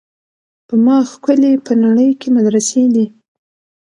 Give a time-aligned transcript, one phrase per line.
[0.67, 3.05] په ما ښکلي په نړۍ کي مدرسې دي